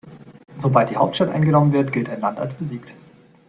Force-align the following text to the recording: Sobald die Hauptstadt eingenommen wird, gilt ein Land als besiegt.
Sobald 0.57 0.89
die 0.89 0.95
Hauptstadt 0.95 1.29
eingenommen 1.29 1.73
wird, 1.73 1.93
gilt 1.93 2.09
ein 2.09 2.21
Land 2.21 2.39
als 2.39 2.55
besiegt. 2.55 2.91